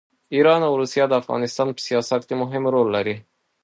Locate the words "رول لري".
2.73-3.15